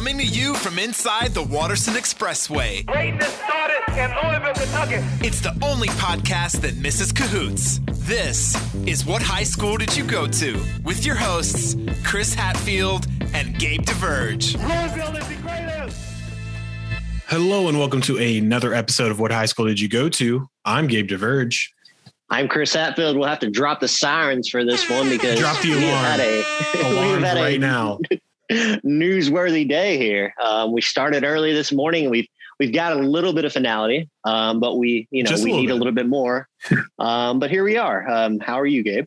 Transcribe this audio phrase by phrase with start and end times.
[0.00, 2.86] Coming to you from inside the Watterson Expressway.
[2.86, 5.04] Greatness started in Louisville, Kentucky.
[5.22, 7.80] It's the only podcast that misses cahoots.
[7.92, 8.56] This
[8.88, 10.58] is What High School Did You Go To?
[10.84, 14.54] With your hosts, Chris Hatfield and Gabe DeVerge.
[14.56, 16.00] Louisville is the greatest.
[17.26, 20.48] Hello and welcome to another episode of What High School Did You Go To?
[20.64, 21.66] I'm Gabe DeVerge.
[22.30, 23.18] I'm Chris Hatfield.
[23.18, 26.04] We'll have to drop the sirens for this one because Drop the we've alarm.
[26.06, 26.36] had a,
[26.74, 27.98] we've Alarms had a right now.
[28.50, 30.34] Newsworthy day here.
[30.42, 32.04] Um, we started early this morning.
[32.04, 32.28] and We've
[32.58, 35.60] we've got a little bit of finality, um, but we you know Just we little
[35.62, 35.72] need bit.
[35.74, 36.48] a little bit more.
[36.98, 38.06] Um, but here we are.
[38.08, 39.06] Um, how are you, Gabe?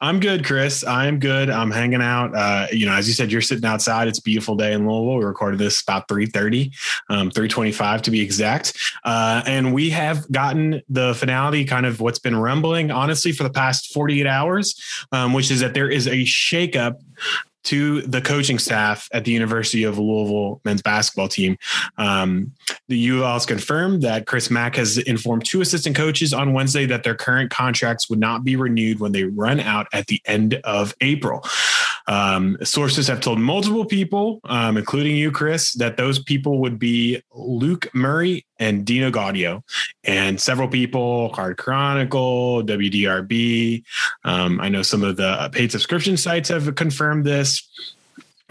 [0.00, 0.84] I'm good, Chris.
[0.84, 1.48] I'm good.
[1.48, 2.34] I'm hanging out.
[2.34, 4.08] Uh, you know, as you said, you're sitting outside.
[4.08, 5.16] It's a beautiful day in Louisville.
[5.18, 6.70] We recorded this about 3:30,
[7.08, 8.76] um, 3:25 to be exact.
[9.04, 13.50] Uh, and we have gotten the finality, kind of what's been rumbling, honestly, for the
[13.50, 14.74] past 48 hours,
[15.12, 16.96] um, which is that there is a shakeup
[17.64, 21.56] to the coaching staff at the University of Louisville men's basketball team.
[21.98, 22.52] Um,
[22.88, 26.86] the U of has confirmed that Chris Mack has informed two assistant coaches on Wednesday
[26.86, 30.54] that their current contracts would not be renewed when they run out at the end
[30.64, 31.44] of April.
[32.10, 37.22] Um, sources have told multiple people, um, including you, Chris, that those people would be
[37.32, 39.62] Luke Murray and Dino Gaudio,
[40.02, 43.84] and several people, Card Chronicle, WDRB.
[44.24, 47.68] Um, I know some of the paid subscription sites have confirmed this.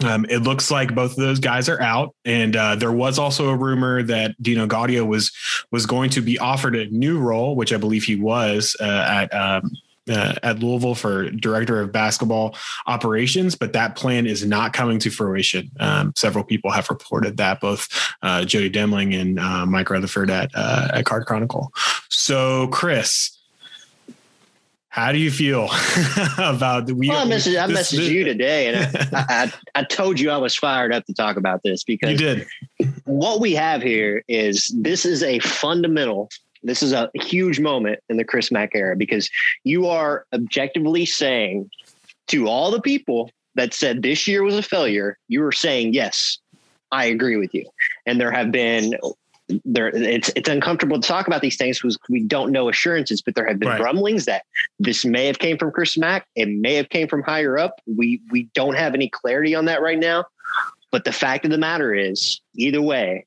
[0.02, 3.50] Um, it looks like both of those guys are out, and uh, there was also
[3.50, 5.32] a rumor that Dino Gaudio was
[5.70, 9.34] was going to be offered a new role, which I believe he was uh, at
[9.34, 9.70] um,
[10.10, 12.54] uh, at Louisville for director of basketball
[12.86, 15.70] operations, but that plan is not coming to fruition.
[15.80, 17.88] Um, several people have reported that, both
[18.22, 21.72] uh, Jody Demling and uh, Mike Rutherford at uh, at Card Chronicle.
[22.08, 23.36] So, Chris.
[24.92, 25.68] How do you feel
[26.38, 26.96] about the?
[26.96, 30.36] We, Well, I messaged, I this- you today, and I, I, I told you I
[30.36, 32.46] was fired up to talk about this because You did.
[33.04, 36.28] what we have here is this is a fundamental
[36.62, 39.30] this is a huge moment in the chris mack era because
[39.64, 41.70] you are objectively saying
[42.28, 46.38] to all the people that said this year was a failure you were saying yes
[46.92, 47.64] i agree with you.
[48.06, 48.94] And there have been
[49.64, 53.34] there it's it's uncomfortable to talk about these things because we don't know assurances but
[53.34, 53.80] there have been Right.
[53.80, 54.44] rumblings that
[54.78, 57.80] this may have came from chris mack it may have came from higher up.
[57.86, 60.24] We we don't have any clarity on that right now.
[60.92, 63.26] But the fact of the matter is either way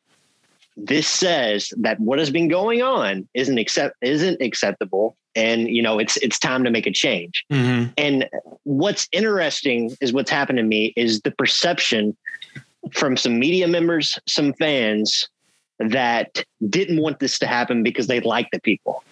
[0.75, 6.00] this says that what has been going on isn't accept isn't acceptable and you know
[6.00, 7.94] it's it's time to make a change Mhm.
[7.97, 8.28] and
[8.63, 12.16] what's interesting is what's happened to me is the perception
[12.91, 15.29] from some media members some fans
[15.79, 19.03] that didn't want this to happen because they like the people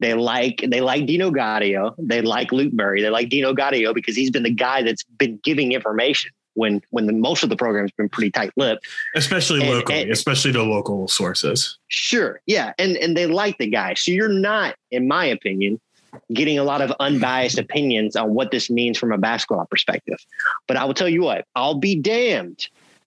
[0.00, 1.94] they like they like Dino Gaudio.
[1.98, 3.02] They like Luke Murray.
[3.02, 7.06] They like Dino Gaudio because he's been the guy that's been giving information when when
[7.06, 8.86] the, most of the program's been pretty tight lipped.
[9.14, 11.78] especially And- locally, and- especially to local sources.
[11.88, 12.40] Sure.
[12.46, 12.72] Yeah.
[12.78, 13.94] And and they like the guy.
[13.94, 15.80] So you're not, in my opinion,
[16.32, 20.18] getting a lot of unbiased opinions on what this means from a basketball perspective.
[20.66, 22.66] But I will tell you what, I'll be damned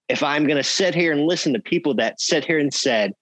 [0.09, 3.13] if I'm gonna sit here and listen to people that sit here and said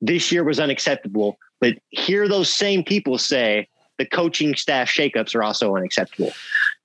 [0.00, 5.42] this year was unacceptable, but hear those same people say the coaching staff shakeups are
[5.42, 6.32] also unacceptable.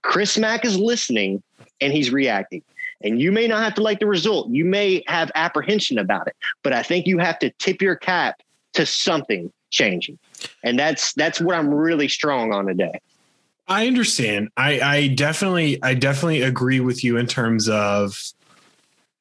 [0.02, 1.42] Chris Mack is listening
[1.80, 2.62] and he's reacting.
[3.06, 4.50] And you may not have to like the result.
[4.50, 8.42] You may have apprehension about it, but I think you have to tip your cap
[8.74, 10.18] to something changing.
[10.64, 13.00] And that's that's what I'm really strong on today.
[13.68, 14.50] I understand.
[14.58, 18.20] I, I definitely, I definitely agree with you in terms of,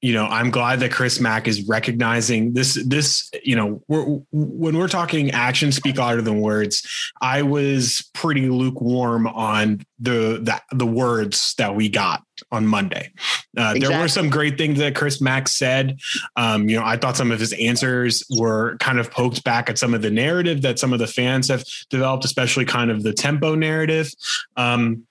[0.04, 2.74] you know, I'm glad that Chris Mack is recognizing this.
[2.74, 6.86] This, you know, we're, when we're talking actions speak louder than words.
[7.22, 12.22] I was pretty lukewarm on the the, the words that we got
[12.52, 13.12] on Monday.
[13.56, 15.98] Uh, There were some great things that Chris Mack said.
[16.36, 19.78] Um, you know, I thought some of his answers were kind of poked back at
[19.78, 23.14] some of the narrative that some of the fans have developed, especially kind of the
[23.14, 24.12] tempo narrative.
[24.58, 25.06] Um,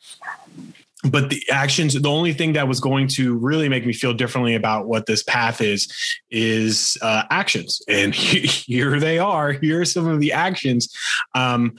[1.09, 4.55] but the actions, the only thing that was going to really make me feel differently
[4.55, 5.91] about what this path is,
[6.31, 7.81] is uh, actions.
[7.87, 9.51] And here they are.
[9.51, 10.93] Here are some of the actions.
[11.35, 11.75] Um,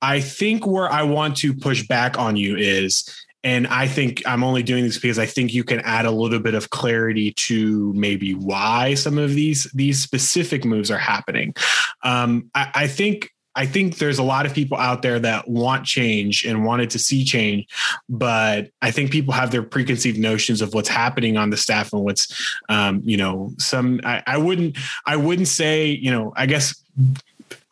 [0.00, 3.08] I think where I want to push back on you is,
[3.44, 6.40] and I think I'm only doing this because I think you can add a little
[6.40, 11.54] bit of clarity to maybe why some of these these specific moves are happening.
[12.02, 15.84] Um, I, I think I think there's a lot of people out there that want
[15.84, 17.66] change and wanted to see change,
[18.08, 22.04] but I think people have their preconceived notions of what's happening on the staff and
[22.04, 24.00] what's, um, you know, some.
[24.04, 26.80] I, I wouldn't I wouldn't say you know I guess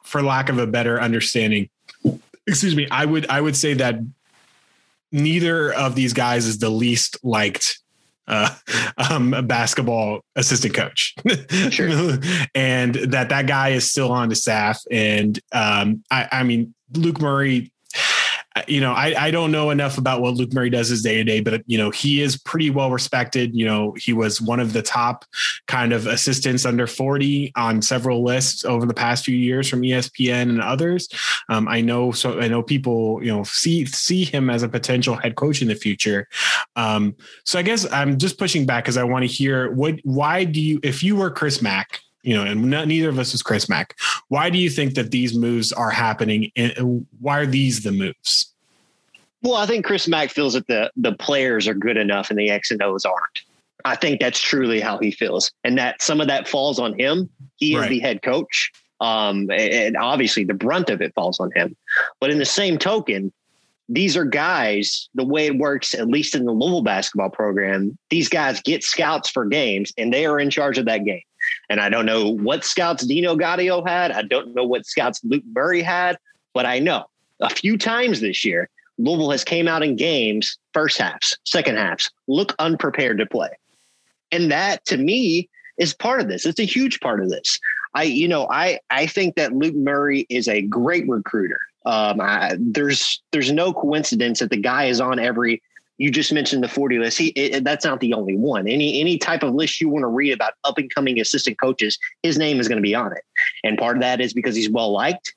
[0.03, 1.69] for lack of a better understanding,
[2.49, 4.01] excuse me, I would I would say that
[5.13, 7.79] neither of these guys is the least liked
[8.29, 8.55] uh,
[9.11, 11.15] um, a basketball assistant coach,
[11.71, 12.19] Sure.
[12.55, 14.81] and that that guy is still on the staff.
[14.91, 17.73] And um, I, I mean, Luke Murray
[18.67, 21.25] you know, I, I don't know enough about what Luke Murray does his day to
[21.25, 23.55] day, but you know, he is pretty well respected.
[23.55, 25.25] You know, he was one of the top
[25.67, 30.43] kind of assistants under 40 on several lists over the past few years from ESPN
[30.43, 31.09] and others.
[31.49, 35.17] Um, I know, so I know people, you know, see see him as a potential
[35.17, 36.29] head coach in the future.
[36.77, 37.15] Um,
[37.45, 40.61] so I guess I'm just pushing back because I want to hear what why do
[40.61, 43.69] you if you were Chris Mack, you know, and not, neither of us is Chris
[43.69, 43.95] Mack.
[44.29, 46.51] Why do you think that these moves are happening?
[46.57, 48.53] And why are these the moves?
[49.43, 52.51] Well, I think Chris Mack feels that the the players are good enough and the
[52.51, 53.43] X and O's aren't.
[53.85, 57.31] I think that's truly how he feels, and that some of that falls on him.
[57.59, 61.77] He is the head coach, um, and obviously the brunt of it falls on him.
[62.21, 63.33] But in the same token,
[63.89, 65.09] these are guys.
[65.15, 69.31] The way it works, at least in the Louisville basketball program, these guys get scouts
[69.31, 71.23] for games, and they are in charge of that game.
[71.69, 74.13] And I don't know what scouts Dino Gaudio had.
[74.13, 76.19] I don't know what scouts Luke Murray had,
[76.55, 77.07] but I know
[77.41, 82.11] a few times this year, Louisville has came out in games, first halves, second halves,
[82.29, 83.51] look unprepared to play.
[84.33, 85.49] And that to me
[85.79, 86.47] is part of this.
[86.47, 87.61] It's a huge part of this.
[87.95, 91.59] I, you know, I, I think that Luke Murray is a great recruiter.
[91.85, 95.63] Um, I, there's, there's no coincidence that the guy is on every,
[95.99, 97.19] you just mentioned the 40 list.
[97.19, 98.69] He, it, that's not the only one.
[98.69, 101.99] Any, any type of list you want to read about up and coming assistant coaches,
[102.23, 103.23] his name is going to be on it.
[103.65, 105.35] And part of that is because he's well liked,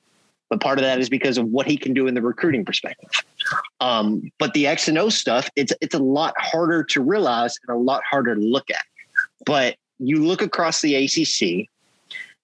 [0.50, 3.10] but part of that is because of what he can do in the recruiting perspective.
[3.80, 7.74] Um, but the X and O stuff, it's it's a lot harder to realize and
[7.74, 8.82] a lot harder to look at.
[9.46, 11.68] But you look across the ACC,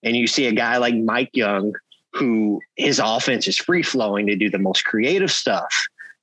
[0.03, 1.75] and you see a guy like Mike Young,
[2.13, 5.69] who his offense is free flowing to do the most creative stuff,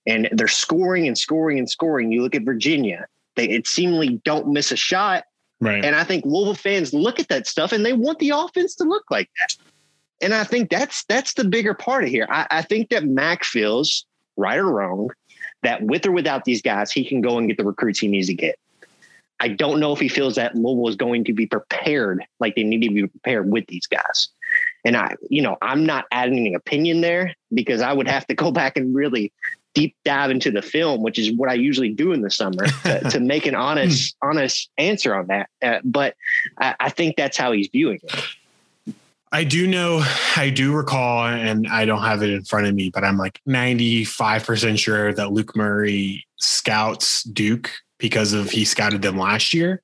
[0.05, 2.11] and they're scoring and scoring and scoring.
[2.11, 5.25] You look at Virginia; they it seemingly don't miss a shot.
[5.59, 5.83] Right.
[5.83, 8.83] And I think Louisville fans look at that stuff and they want the offense to
[8.83, 9.55] look like that.
[10.21, 12.27] And I think that's that's the bigger part of here.
[12.29, 14.05] I, I think that Mack feels
[14.35, 15.09] right or wrong
[15.63, 18.27] that with or without these guys, he can go and get the recruits he needs
[18.27, 18.59] to get.
[19.39, 22.63] I don't know if he feels that Louisville is going to be prepared like they
[22.63, 24.29] need to be prepared with these guys.
[24.85, 28.35] And I, you know, I'm not adding an opinion there because I would have to
[28.35, 29.33] go back and really
[29.73, 32.99] deep dive into the film, which is what I usually do in the summer to,
[33.11, 35.49] to make an honest, honest answer on that.
[35.61, 36.15] Uh, but
[36.59, 38.23] I, I think that's how he's viewing it.
[39.31, 40.05] I do know,
[40.35, 43.41] I do recall, and I don't have it in front of me, but I'm like
[43.49, 49.81] 95% sure that Luke Murray scouts Duke because of he scouted them last year.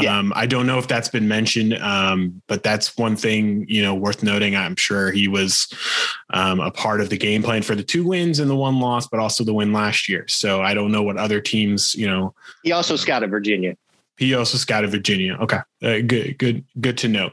[0.00, 0.18] Yeah.
[0.18, 3.94] Um, I don't know if that's been mentioned, um, but that's one thing you know
[3.94, 4.56] worth noting.
[4.56, 5.66] I'm sure he was
[6.30, 9.06] um, a part of the game plan for the two wins and the one loss,
[9.08, 10.24] but also the win last year.
[10.28, 13.76] So I don't know what other teams, you know, He also scouted Virginia.
[14.16, 15.36] he also scouted Virginia.
[15.40, 17.30] Okay, uh, good, good, good to know.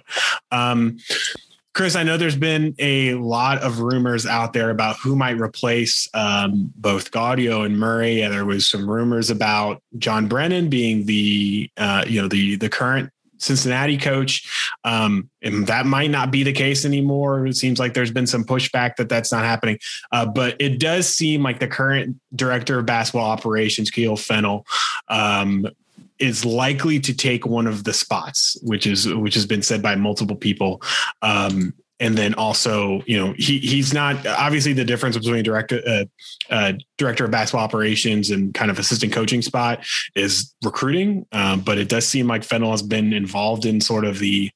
[1.77, 6.09] Chris, I know there's been a lot of rumors out there about who might replace
[6.15, 11.69] um, both Gaudio and Murray, and there was some rumors about John Brannen being the
[11.77, 16.51] uh, you know the the current Cincinnati coach, um, and that might not be the
[16.51, 17.45] case anymore.
[17.45, 19.77] It seems like there's been some pushback that that's not happening,
[20.11, 24.65] uh, but it does seem like the current director of basketball operations, Kahil Fennell,
[25.09, 25.67] um,
[26.19, 29.95] is likely to take one of the spots, which is which has been said by
[29.95, 30.81] multiple people.
[31.21, 36.05] Um, and then also, you know, he he's not obviously the difference between director uh,
[36.49, 41.25] uh, director of basketball operations and kind of assistant coaching spot is recruiting.
[41.31, 44.51] Um, but it does seem like Fennell has been involved in sort of the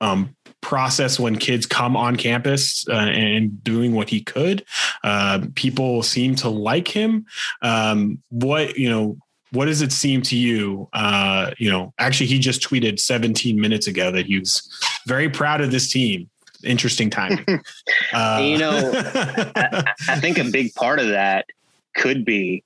[0.00, 4.64] um, process when kids come on campus uh, and doing what he could.
[5.02, 7.26] Uh, people seem to like him.
[7.62, 9.18] Um, what you know
[9.52, 10.88] what does it seem to you?
[10.92, 14.68] Uh, you know, actually, he just tweeted 17 minutes ago that he was
[15.06, 16.28] very proud of this team.
[16.64, 17.44] Interesting timing.
[18.12, 21.44] Uh, You know, I, I think a big part of that
[21.94, 22.64] could be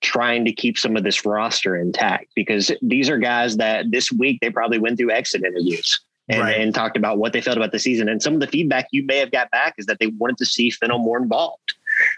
[0.00, 4.40] trying to keep some of this roster intact because these are guys that this week
[4.40, 6.60] they probably went through exit interviews and, Right.
[6.60, 8.08] and talked about what they felt about the season.
[8.08, 10.46] And some of the feedback you may have got back is that they wanted to
[10.46, 11.74] see Fennell more involved.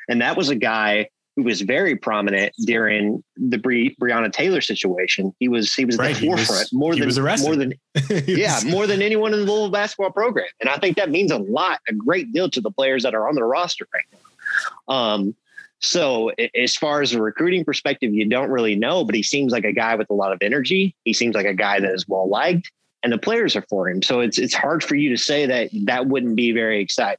[0.08, 5.35] And that was a guy who was very prominent during the Bre- Breonna Taylor situation.
[5.41, 7.09] He was he was at Right, the he was- forefront more than
[7.43, 7.75] more than
[8.26, 10.47] yeah, more than anyone in the Louisville basketball program.
[10.61, 13.29] And I think that means a lot, a great deal to the players that are
[13.29, 14.95] on the roster right now.
[14.95, 15.35] Um,
[15.81, 19.64] so as far as a recruiting perspective, you don't really know, but he seems like
[19.64, 20.95] a guy with a lot of energy.
[21.05, 22.71] He seems like a guy that is well liked
[23.03, 24.03] and the players are for him.
[24.03, 27.19] So it's it's hard for you to say that that wouldn't be very exciting.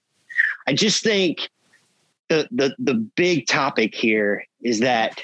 [0.67, 1.49] I just think
[2.29, 5.21] the the the big topic here is that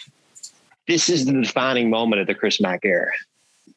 [0.88, 3.12] this is the defining moment of the Chris Mack era.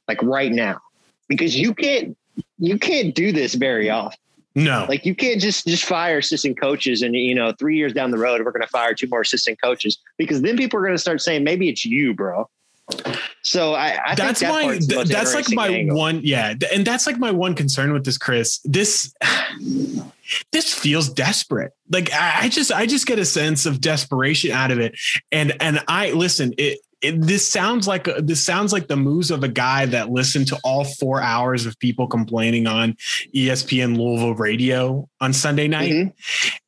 [0.09, 0.81] like right now,
[1.29, 2.17] because you can't
[2.59, 4.19] you can't do this very often.
[4.57, 8.13] No, Like you can't just just fire assistant coaches and you know three years down
[8.13, 10.95] the road we're going to fire two more assistant coaches because then people are going
[10.95, 12.49] to start saying maybe it's you, bro.
[13.43, 15.97] So I, I that's think that my part's that's like my angle.
[15.97, 18.61] one yeah and that's like my one concern with this chris.
[18.65, 19.15] This
[20.53, 21.73] this feels desperate.
[21.91, 24.95] Like I, I just i just get a sense of desperation out of it.
[25.33, 29.43] And and i listen it, it this sounds like this sounds like the moves of
[29.45, 32.97] a guy that listened to all four hours of people complaining on
[33.35, 36.13] espn louisville radio on sunday night Mhm.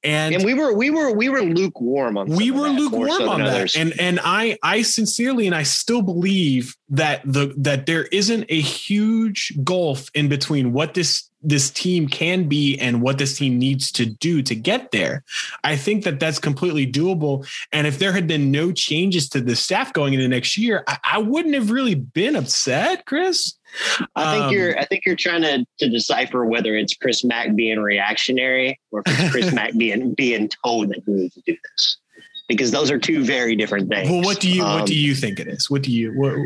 [0.04, 2.28] and And we were we were we were lukewarm on.
[2.28, 3.74] we were that, lukewarm so on that others.
[3.76, 8.60] and and i i sincerely and i still believe that the that there isn't a
[8.60, 13.92] huge gulf in between what this this team can be and what this team needs
[13.92, 15.22] to do to get there
[15.64, 19.54] i think that that's completely doable and if there had been no changes to the
[19.56, 23.56] staff going into next year i, I wouldn't have really been upset chris
[24.14, 27.54] I think Um, you're I think you're trying to to decipher whether it's Chris Mack
[27.56, 31.56] being reactionary or if it's Chris Mack being being told that he needs to do
[31.72, 31.98] this.
[32.48, 34.08] Because those are two very different things.
[34.08, 36.36] well what do you what Um, do you think it is what do you what,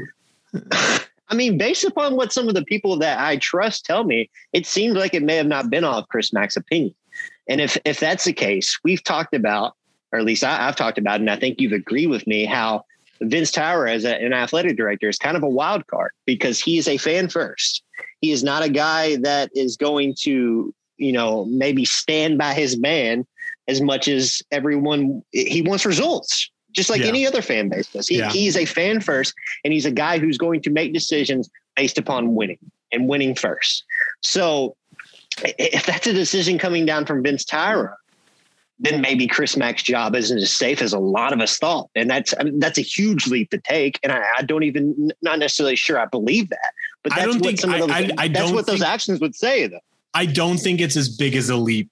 [1.30, 4.66] I mean, based upon what some of the people that I trust tell me, it
[4.66, 6.94] seems like it may have not been all of Chris Mack's opinion.
[7.48, 9.74] And if if that's the case, we've talked about,
[10.12, 12.84] or at least I, I've talked about, and I think you've agreed with me, how
[13.20, 16.78] Vince Tyra as a, an athletic director is kind of a wild card because he
[16.78, 17.82] is a fan first.
[18.20, 22.78] He is not a guy that is going to, you know, maybe stand by his
[22.78, 23.26] man
[23.68, 25.22] as much as everyone.
[25.32, 27.08] He wants results, just like Yeah.
[27.08, 28.08] any other fan base does.
[28.08, 28.30] He, Yeah.
[28.30, 29.34] He's a fan first,
[29.64, 32.58] and he's a guy who's going to make decisions based upon winning
[32.92, 33.84] and winning first.
[34.22, 34.76] So
[35.44, 37.94] if that's a decision coming down from Vince Tyra,
[38.82, 41.90] then maybe Chris Mack's job isn't as safe as a lot of us thought.
[41.94, 43.98] And that's I mean, that's a huge leap to take.
[44.02, 46.72] And I, I don't even not necessarily sure I believe that.
[47.02, 48.80] But I that's don't what think- some of those, I- I- I that's what those
[48.80, 49.80] think- actions would say though.
[50.14, 51.90] I don't think it's as big as a leap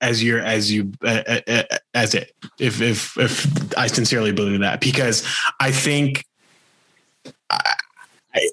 [0.00, 1.62] as you're as you uh, uh, uh,
[1.94, 5.26] as it if if if I sincerely believe that because
[5.58, 6.24] I think
[7.50, 7.74] I,
[8.34, 8.48] I,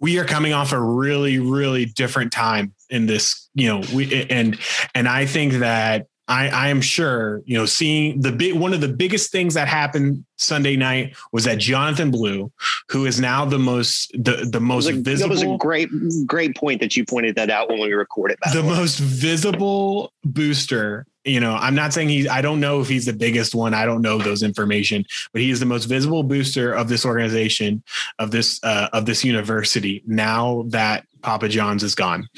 [0.00, 4.58] we are coming off a really really different time in this you know we and
[4.94, 8.80] and I think that I, I am sure, you know, seeing the big one of
[8.80, 12.50] the biggest things that happened Sunday night was that Jonathan Blue,
[12.88, 15.90] who is now the most the the most was, a, visible, that was a great
[16.26, 18.38] great point that you pointed that out when we recorded.
[18.52, 18.68] The way.
[18.68, 23.12] most visible booster you know i'm not saying he's i don't know if he's the
[23.12, 26.88] biggest one i don't know those information but he is the most visible booster of
[26.88, 27.82] this organization
[28.18, 32.28] of this uh, of this university now that papa john's is gone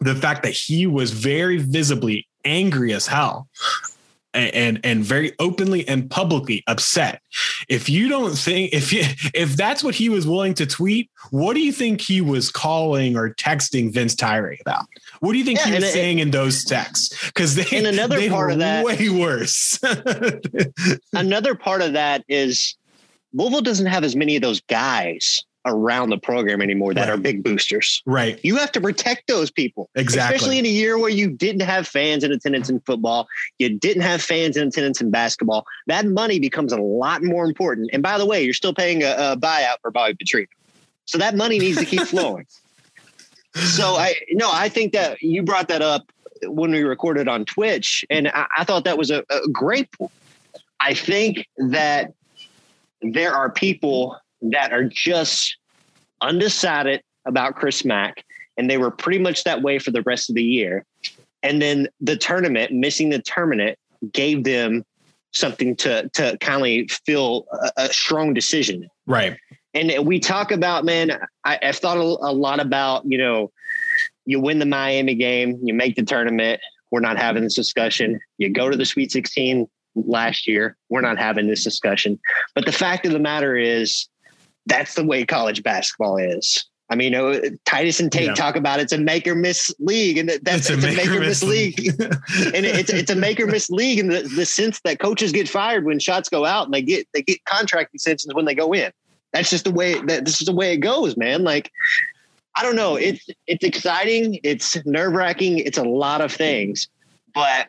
[0.00, 3.48] the fact that he was very visibly angry as hell
[4.34, 7.22] and and very openly and publicly upset.
[7.68, 9.02] If you don't think if you,
[9.34, 13.16] if that's what he was willing to tweet, what do you think he was calling
[13.16, 14.84] or texting Vince Tyra about?
[15.20, 17.26] What do you think Yeah, he was it- saying in those texts?
[17.28, 19.78] Because they And another they part of that- way worse.
[21.14, 22.76] Another part of that is
[23.32, 27.10] Louisville doesn't have as many of those guys around the program anymore that Right.
[27.10, 28.02] are big boosters.
[28.06, 28.38] right.
[28.42, 29.90] You have to protect those people.
[29.94, 30.36] Exactly.
[30.36, 33.26] Especially in a year where you didn't have fans in attendance in football,
[33.58, 35.66] you didn't have fans in attendance in basketball.
[35.88, 37.90] That money becomes a lot more important.
[37.92, 40.46] And by the way, you're still paying a, a buyout for Bobby Petrino.
[41.04, 42.46] So that money needs to keep flowing.
[43.54, 46.10] So I no, I think that you brought that up
[46.42, 50.12] when we recorded on Twitch, and I, I thought that was a, a great point.
[50.80, 52.12] I think that
[53.00, 54.16] there are people
[54.52, 55.56] that are just
[56.20, 58.24] undecided about Chris Mack,
[58.56, 60.84] and they were pretty much that way for the rest of the year.
[61.42, 63.78] And then the tournament, missing the tournament,
[64.12, 64.84] gave them
[65.32, 68.88] something to to kind of feel a, a strong decision.
[69.06, 69.36] Right.
[69.74, 71.12] And we talk about, man,
[71.44, 73.52] I, I've thought a, a lot about, you know,
[74.24, 76.60] you win the Miami game, you make the tournament.
[76.90, 78.18] We're not having this discussion.
[78.38, 80.76] You go to the Sweet 16 last year.
[80.88, 82.18] We're not having this discussion.
[82.54, 84.08] But the fact of the matter is,
[84.66, 86.66] that's the way college basketball is.
[86.88, 88.34] I mean, Titus and Tate Yeah.
[88.34, 91.42] talk about it's a make or miss league, and that's it's a, make or miss
[91.42, 91.78] league.
[91.98, 95.32] and it- it's it's a make or miss league in the, the sense that coaches
[95.32, 98.54] get fired when shots go out, and they get they get contract extensions when they
[98.54, 98.92] go in.
[99.32, 101.42] That's just the way that this is the way it goes, man.
[101.42, 101.72] Like
[102.54, 106.88] I don't know, it's it's exciting, it's nerve wracking, it's a lot of things,
[107.34, 107.68] but.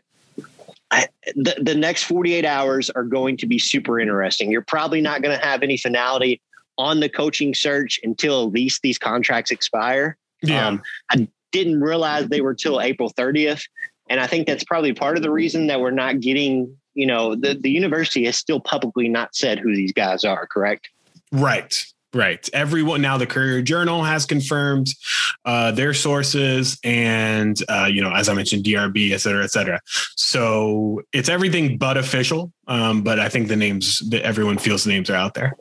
[0.89, 4.49] I, the, the next 48 hours are going to be super interesting.
[4.49, 6.39] You're probably not going to have any finality
[6.77, 10.67] on the coaching search until at least these contracts expire yeah.
[10.67, 13.63] Um, I didn't realize they were till April 30th.
[14.09, 17.35] And I think that's probably part of the reason that we're not getting, you know,
[17.35, 20.89] the, the university has still publicly not said who these guys are, correct?
[21.31, 21.85] right.
[22.13, 22.49] Right.
[22.53, 24.87] Everyone now the Courier Journal has confirmed
[25.43, 29.81] uh, their sources and, uh, you know, as I mentioned, DRB, et cetera, et cetera.
[30.15, 32.53] So it's everything but official.
[32.65, 35.57] Um, but I think the names that everyone feels the names are out there.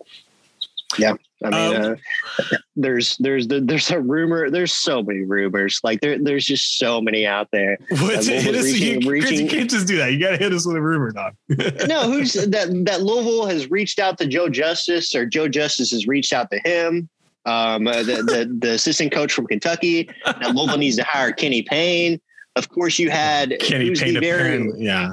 [0.99, 1.15] Yeah.
[1.45, 1.93] I mean, Um,
[2.39, 4.51] uh, there's there's there's a rumor.
[4.51, 5.81] There's so many rumors.
[5.85, 7.77] Like there there's just so many out there.
[7.91, 8.55] What's it?
[8.55, 10.13] Us, you, reaching- you can't just do that.
[10.13, 11.35] You got to hit us with a rumor, dog.
[11.89, 12.85] no, who's that?
[12.87, 16.59] That Louisville has reached out to Joel Justus, or Joel Justus has reached out to
[16.65, 17.09] him.
[17.45, 20.09] Um, uh, the, the the assistant coach from Kentucky.
[20.25, 22.21] That Louisville needs to hire Kenny Payne.
[22.57, 25.11] Of course, you had Kenny who's the very apparently, yeah.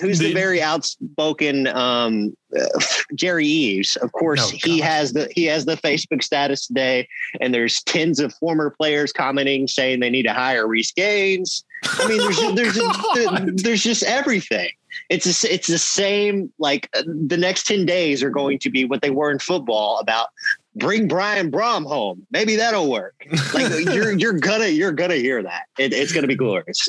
[0.00, 2.66] who's the, The- very outspoken um, uh,
[3.14, 3.96] Jerry Eaves.
[3.96, 7.08] Of course, Oh, he has the he has the Facebook status today,
[7.40, 11.64] and there's tens of former players commenting saying they need to hire Reece Gaines.
[11.84, 14.70] I mean, there's Oh, there's there's just everything.
[15.10, 16.52] It's a, it's the same.
[16.58, 19.98] Like uh, the next ten days are going to be what they were in football
[20.00, 20.28] about.
[20.76, 22.26] Bring Brian Brohm home.
[22.30, 23.14] Maybe that'll work.
[23.52, 25.64] Like you're you're gonna you're gonna hear that.
[25.78, 26.88] It, it's gonna be glorious.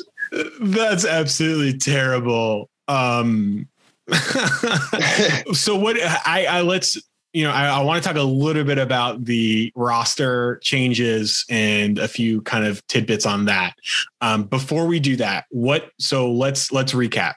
[0.60, 2.68] That's absolutely terrible.
[2.88, 3.68] Um,
[5.52, 7.00] so what I, I let's
[7.32, 11.98] you know I, I want to talk a little bit about the roster changes and
[11.98, 13.74] a few kind of tidbits on that.
[14.20, 17.34] Um, before we do that, what so let's let's recap.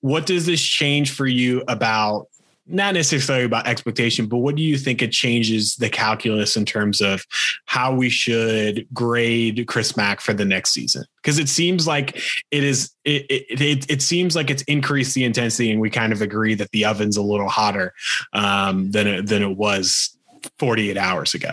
[0.00, 2.28] What does this change for you about
[2.68, 7.00] not necessarily about expectation, but what do you think it changes the calculus in terms
[7.00, 7.24] of
[7.64, 11.04] how we should grade Chris Mack for the next season?
[11.22, 12.16] Because it seems like
[12.50, 16.12] it is it, it it it seems like it's increased the intensity, and we kind
[16.12, 17.94] of agree that the oven's a little hotter
[18.34, 20.16] um, than it, than it was
[20.58, 21.50] 48 hours ago.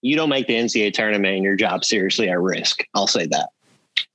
[0.00, 2.84] you don't make the NCAA tournament and your job seriously at risk.
[2.94, 3.48] I'll say that.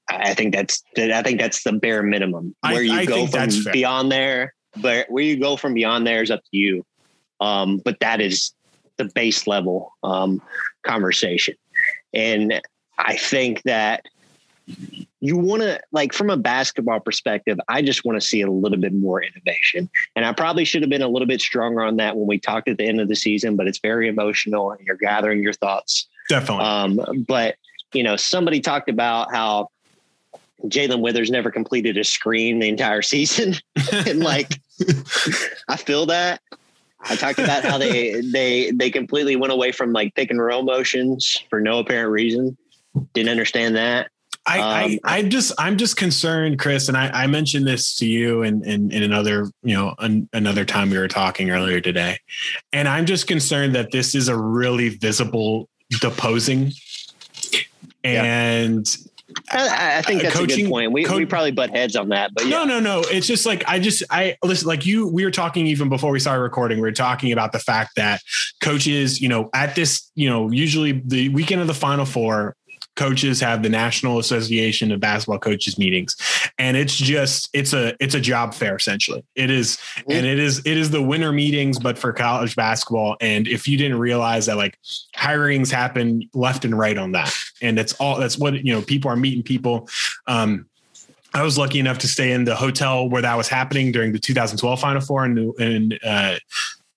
[0.10, 2.56] I I think that's I think that's the bare minimum.
[2.64, 6.22] I- Where you I go from beyond there, but where you go from beyond there
[6.22, 6.86] is up to you.
[7.39, 8.53] Um, but that is
[8.98, 10.41] the base level um,
[10.84, 11.55] conversation,
[12.13, 12.62] and
[12.98, 14.05] I think that
[15.20, 17.57] you want to like from a basketball perspective.
[17.68, 20.90] I just want to see a little bit more innovation, and I probably should have
[20.90, 23.16] been a little bit stronger on that when we talked at the end of the
[23.16, 23.55] season.
[23.55, 26.07] But it's very emotional, and you're gathering your thoughts.
[26.29, 26.66] Definitely.
[26.66, 27.55] Um, but
[27.94, 29.70] you know, somebody talked about how
[30.66, 33.55] JaeLyn Withers never completed a screen the entire season,
[33.94, 34.59] and like,
[35.68, 36.42] I feel that.
[37.01, 40.63] I talked about how they they they completely went away from like pick and roll
[40.63, 42.57] motions for no apparent reason.
[43.13, 44.11] Didn't understand that.
[44.48, 48.07] I, Um, I, I'm just, I'm just concerned, Chris, and I, I mentioned this to
[48.07, 52.18] you in, in, in another, you know, an, another time we were talking earlier today,
[52.72, 55.68] and I'm just concerned that this is a really visible
[56.00, 56.72] deposing,
[58.03, 59.03] Yeah.
[59.52, 60.92] I, I think Uh, that's a coaching- good point.
[60.92, 63.02] We co- we probably butt heads on that, but no, no, no.
[63.12, 64.68] It's just like I just I listen.
[64.68, 66.78] Like you, we were talking even before we started recording.
[66.78, 68.22] We were talking about the fact that
[68.62, 72.56] coaches, you know, at this, you know, usually the weekend of the Final Four,
[72.96, 76.16] coaches have the National Association of Basketball Coaches meetings,
[76.57, 79.24] and it's just it's a it's a job fair essentially.
[79.35, 79.77] It is,
[80.09, 83.15] and it is it is the winter meetings, but for college basketball.
[83.22, 84.77] And if you didn't realize that, like
[85.15, 88.17] hirings happen left and right on that, and that's all.
[88.17, 88.81] That's what you know.
[88.81, 89.87] People are meeting people.
[90.25, 90.65] Um,
[91.33, 94.20] I was lucky enough to stay in the hotel where that was happening during the
[94.20, 96.37] 2012 Final Four in in uh,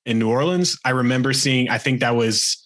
[0.06, 0.78] in New Orleans.
[0.84, 1.68] I remember seeing.
[1.68, 2.59] I think that was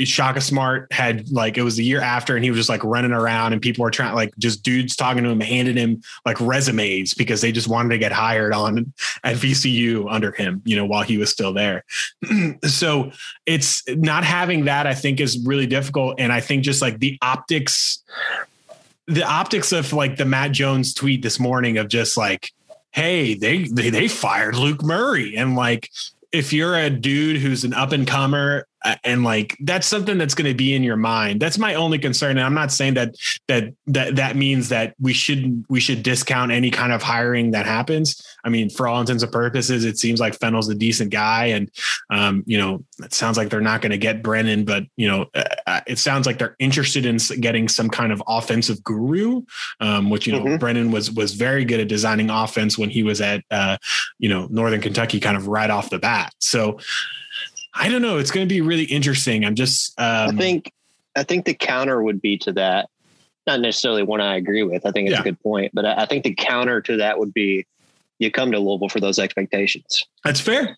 [0.00, 3.12] Shaka Smart had like it was the year after, and he was just like running
[3.12, 7.14] around, and people were trying like just dudes talking to him, handing him like resumes
[7.14, 11.02] because they just wanted to get hired on at VCU under him, you know, while
[11.02, 11.84] he was still there.
[12.64, 13.12] so
[13.46, 14.86] it's not having that.
[14.86, 18.02] I think is really difficult, and I think just like the optics
[19.06, 22.52] the optics of like the Matt Jones tweet this morning of just like,
[22.92, 25.36] hey, they they, they fired Luke Murray.
[25.36, 25.90] And like
[26.32, 28.66] if you're a dude who's an up and comer
[29.02, 31.40] and like that's something that's going to be in your mind.
[31.40, 32.32] That's my only concern.
[32.32, 33.14] And I'm not saying that
[33.48, 37.66] that that that means that we shouldn't we should discount any kind of hiring that
[37.66, 38.20] happens.
[38.44, 41.70] I mean, for all intents and purposes, it seems like Fennell's a decent guy, and
[42.10, 45.26] um, you know, it sounds like they're not going to get Brannen, but you know,
[45.34, 49.42] uh, it sounds like they're interested in getting some kind of offensive guru,
[49.80, 50.60] um, which you know, Mhm.
[50.60, 53.78] Brannen was was very good at designing offense when he was at uh,
[54.18, 56.34] you know Northern Kentucky, kind of right off the bat.
[56.38, 56.78] So
[57.74, 58.18] I don't know.
[58.18, 59.44] It's going to be really interesting.
[59.44, 60.72] I'm just um, I think
[61.16, 62.88] I think the counter would be to that.
[63.46, 64.86] Not necessarily one I agree with.
[64.86, 65.20] I think it's Yeah.
[65.20, 67.66] a good point, but I I think the counter to that would be
[68.18, 70.04] you come to Louisville for those expectations.
[70.24, 70.76] That's fair.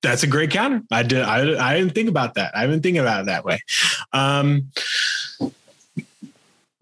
[0.00, 0.82] That's a great counter.
[0.92, 1.22] I did.
[1.22, 2.56] I, I didn't think about that.
[2.56, 3.58] I didn't think about it that way.
[4.12, 4.70] Um,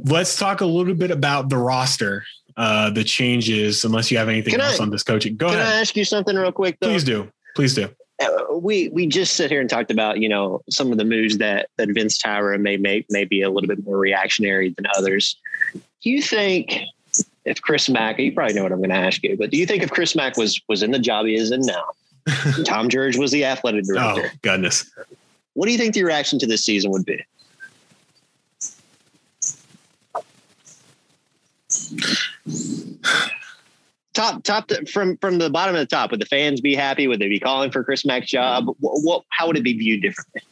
[0.04, 2.24] let's talk a little bit about the roster,
[2.56, 3.84] uh, the changes.
[3.84, 5.66] Unless you have anything Can else I- on this coaching, go Can ahead.
[5.74, 6.88] I ask you something real quick though?
[6.88, 7.30] Please do.
[7.54, 7.88] Please do.
[8.22, 11.36] Uh, we we just sit here and talked about you know some of the moves
[11.38, 15.36] that that Vince Tyra may make may be a little bit more reactionary than others.
[15.74, 16.80] Do you think
[17.44, 19.66] if Chris Mack, you probably know what I'm going to ask you, but do you
[19.66, 21.84] think if Chris Mack was was in the job he is in now,
[22.64, 24.22] Tom Jurich was the athletic director?
[24.26, 24.90] Oh goodness!
[25.52, 27.22] What do you think the reaction to this season would be?
[34.16, 37.06] top top to, from from the bottom of the top would the fans be happy
[37.06, 40.02] would they be calling for chris mack's job what, what how would it be viewed
[40.02, 40.42] differently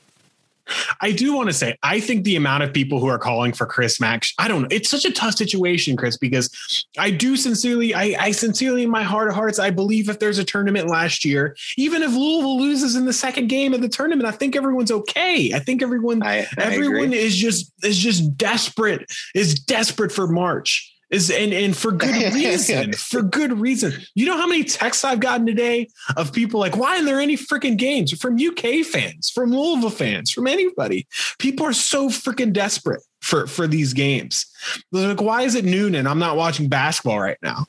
[1.01, 3.67] I do want to say, I think the amount of people who are calling for
[3.67, 4.69] Chris Mack, I don't know.
[4.71, 6.51] It's such a tough situation, Chris, because
[6.97, 10.39] I do sincerely, I, I, sincerely, in my heart of hearts, I believe if there's
[10.39, 14.27] a tournament last year, even if Louisville loses in the second game of the tournament,
[14.27, 15.53] I think everyone's okay.
[15.53, 17.19] I think everyone, I, I everyone agree.
[17.19, 20.94] is just is just desperate, is desperate for March.
[21.15, 22.93] Is and and for good reason.
[22.93, 23.93] for good reason.
[24.17, 27.37] You know how many texts I've gotten today of people like, why aren't there any
[27.37, 31.07] freaking games from UK fans, from Louisville fans, from anybody?
[31.39, 34.47] People are so freaking desperate for for these games.
[34.91, 37.67] They're like, why is it noon and I'm not watching basketball right now?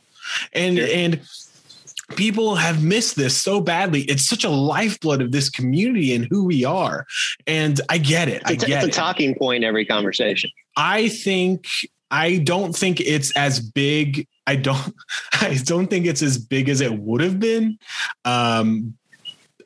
[0.53, 1.21] And and
[2.15, 4.01] people have missed this so badly.
[4.01, 7.05] It's such a lifeblood of this community and who we are.
[7.45, 8.41] And I get it.
[8.45, 8.93] I get it's a it.
[8.93, 10.49] talking point in every conversation.
[10.77, 11.67] I think
[12.11, 14.27] I don't think it's as big.
[14.47, 14.93] I don't.
[15.33, 17.77] I don't think it's as big as it would have been.
[18.23, 18.97] Um,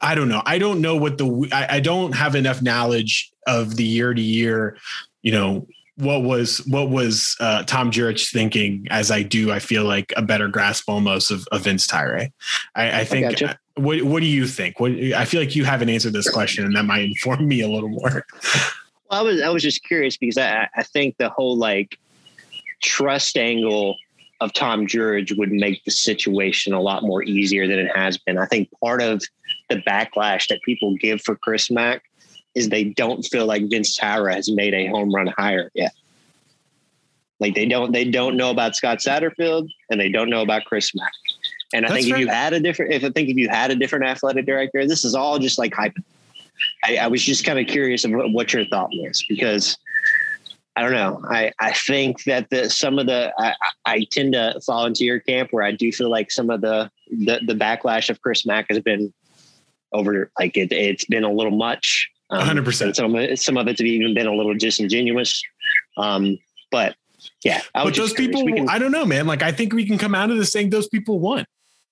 [0.02, 0.42] I don't know.
[0.46, 1.50] I don't know what the.
[1.52, 4.78] I, I don't have enough knowledge of the year to year.
[5.22, 5.68] You know
[6.00, 8.88] what was what was uh, Tom Jurich thinking?
[8.90, 12.32] As I do, I feel like a better grasp almost of, of Vince Tyra.
[12.76, 13.30] I, I think.
[13.30, 13.60] Gotcha.
[13.76, 14.80] what What do you think?
[14.80, 17.68] What I feel like you haven't answered this question, and that might inform me a
[17.68, 18.26] little more.
[19.12, 22.00] Well, I was I was just curious because I I think the whole like
[22.82, 23.98] trust angle
[24.42, 28.38] of Tom Jurich would make the situation a lot more easier than it has been.
[28.38, 29.22] I think part of
[29.70, 32.04] the backlash that people give for Chris Mack
[32.56, 35.94] is they don't feel like Vince Tyra has made a home run hire yet.
[37.40, 40.94] Like they don't they don't know about Scott Satterfield and they don't know about Chris
[40.96, 41.12] Mack.
[41.74, 43.72] And I That's think if you had a different if I think if you had
[43.72, 45.96] a different athletic director, this is all just like hype.
[46.84, 49.78] I, I was just kind of curious of what your thought was because
[50.80, 51.22] I don't know.
[51.30, 53.54] I, I think that the some of the I,
[53.86, 56.90] I tend to fall into your camp where I do feel like some of the
[57.10, 59.14] the, the backlash of Chris Mack has been
[59.92, 62.10] over like it it's been a little much.
[62.30, 62.96] Um, hundred um, percent.
[62.96, 65.44] Some some of it's even been a little disingenuous.
[65.98, 66.38] Um,
[66.72, 66.96] but
[67.44, 69.28] yeah, but those people, can, I don't know, man.
[69.28, 71.46] Like I think we can come out of this saying those people won.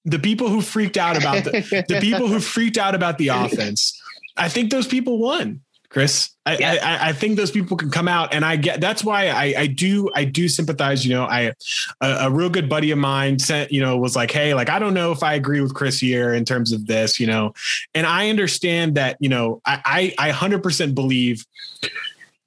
[0.06, 4.02] The people who freaked out about the the people who freaked out about the offense.
[4.38, 5.60] I think those people won.
[5.90, 6.32] Chris.
[6.46, 6.78] I, yeah.
[6.82, 9.68] I, I, think those people can come out, and I get that's why I, I
[9.68, 11.06] do I do sympathize.
[11.06, 11.54] You know, I
[12.02, 14.80] a, a, real good buddy of mine sent you know was like, hey, like I
[14.80, 17.54] don't know if I agree with Chris here in terms of this, you know,
[17.94, 21.46] and I understand that you know I I hundred percent believe.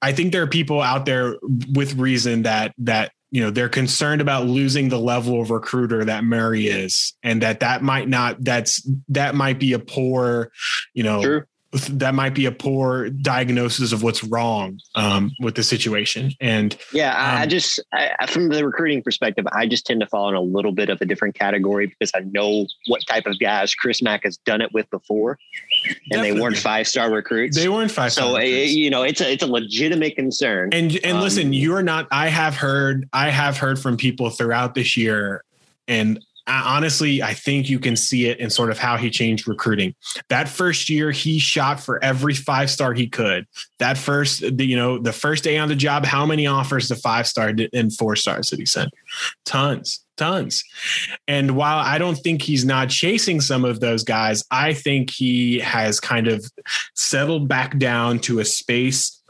[0.03, 1.35] I think there are people out there
[1.73, 6.23] with reason that that you know they're concerned about losing the level of recruiter that
[6.23, 10.51] Murray is, and that that might not that's that might be a poor,
[10.93, 15.63] you know, True that might be a poor diagnosis of what's wrong um, with the
[15.63, 16.33] situation.
[16.41, 20.27] And yeah, um, I just I, from the recruiting perspective, I just tend to fall
[20.27, 23.73] in a little bit of a different category because I know what type of guys
[23.73, 25.39] Chris Mack has done it with before,
[25.85, 26.31] and definitely.
[26.31, 27.55] they weren't five star recruits.
[27.55, 28.31] They weren't five star.
[28.31, 30.69] So it, eh, you know, it's a it's a legitimate concern.
[30.73, 32.07] And and um, listen, you're not.
[32.11, 35.45] I have heard I have heard from people throughout this year,
[35.87, 39.95] and honestly, I think you can see it in sort of how he changed recruiting.
[40.29, 43.45] That first year, he shot for every five star he could.
[43.79, 47.27] That first, you know, the first day on the job, how many offers to five
[47.27, 48.89] star and four stars did he send?
[49.45, 50.63] Tons, tons.
[51.27, 55.59] And while I don't think he's not chasing some of those guys, I think he
[55.59, 56.45] has kind of
[56.95, 59.20] settled back down to a space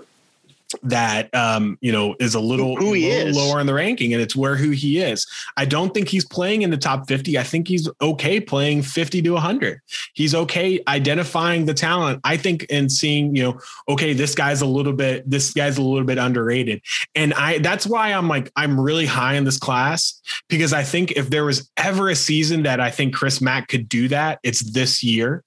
[0.83, 3.35] that um, you know is a little, who he little is.
[3.35, 5.27] lower in the ranking, and it's where who he is.
[5.57, 7.37] I don't think he's playing in the top 50.
[7.37, 9.81] I think he's okay playing 50 to 100.
[10.13, 12.21] He's okay identifying the talent.
[12.23, 15.81] I think and seeing, you know, okay, this guy's a little bit, this guy's a
[15.81, 16.81] little bit underrated.
[17.15, 21.11] And I that's why I'm like, I'm really high in this class because I think
[21.11, 24.71] if there was ever a season that I think Chris Mack could do that, it's
[24.71, 25.43] this year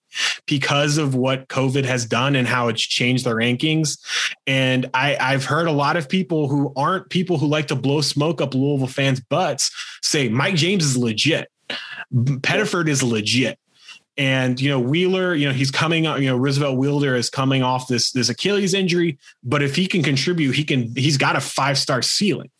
[0.47, 3.99] because of what COVID has done and how it's changed the rankings.
[4.47, 8.01] And I, I've heard a lot of people who aren't people who like to blow
[8.01, 9.71] smoke up Louisville fans' butts
[10.03, 11.51] say Mike James is legit.
[12.13, 13.59] Pettiford is legit.
[14.17, 16.05] And you know Wheeler, you know he's coming.
[16.05, 20.05] You know Roosevelt Wheeler is coming off this this Achilles injury, but if he can
[20.05, 20.95] contribute, he can.
[20.95, 22.51] He's got a five star ceiling,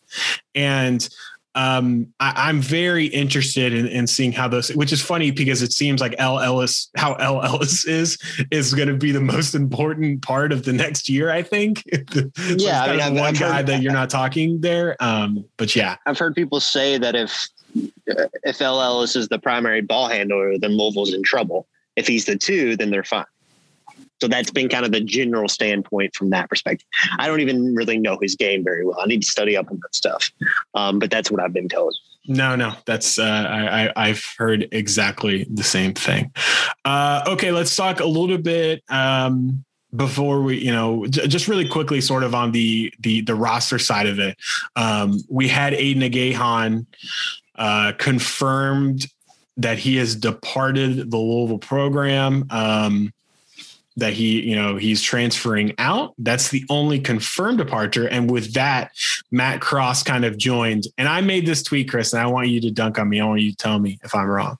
[0.53, 1.07] and
[1.55, 5.71] um, I, am very interested in, in seeing how those, which is funny because it
[5.71, 8.17] seems like El Ellis, how El Ellis is,
[8.51, 11.31] is going to be the most important part of the next year.
[11.31, 11.83] I think.
[12.57, 14.97] yeah, I mean, I've, one I've guy heard, that you're not talking there.
[14.99, 17.47] Um, but yeah, I've heard people say that if
[18.43, 21.67] if El Ellis is the primary ball handler, then Louisville's in trouble.
[21.95, 23.25] If he's the two, then they're fine.
[24.21, 26.87] So that's been kind of the general standpoint from that perspective.
[27.19, 28.99] I don't even really know his game very well.
[29.01, 30.31] I need to study up on that stuff.
[30.73, 31.95] Um, but that's what I've been told.
[32.27, 36.31] No, no, that's uh, I, I have heard exactly the same thing.
[36.83, 39.63] Uh, okay, let's talk a little bit um,
[39.95, 44.07] before we, you know, just really quickly, sort of on the the the roster side
[44.07, 44.37] of it.
[44.75, 46.87] Um, we had Aidan Igiehon
[47.57, 49.05] uh, confirmed
[49.57, 52.45] that he has departed the Louisville program.
[52.49, 53.13] Um,
[53.97, 56.13] that he, you know, he's transferring out.
[56.17, 58.07] That's the only confirmed departure.
[58.07, 58.91] And with that,
[59.31, 60.87] Matt Cross kind of joined.
[60.97, 63.21] And I made this tweet, Chris, and I want you to dunk on me.
[63.21, 64.57] I want you to tell me if I'm wrong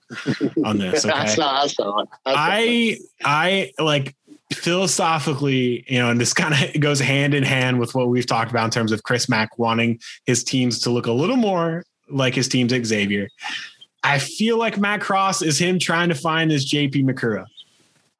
[0.63, 1.05] on this.
[1.15, 1.35] Okay?
[1.41, 2.07] awesome.
[2.25, 4.15] I I like
[4.53, 8.51] philosophically, you know, and this kind of goes hand in hand with what we've talked
[8.51, 12.35] about in terms of Chris Mack wanting his teams to look a little more like
[12.35, 13.29] his teams at Xavier.
[14.03, 17.45] I feel like Matt Cross is him trying to find his JP Macura.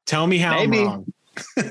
[0.05, 0.79] Tell me how Maybe.
[0.79, 1.13] I'm wrong.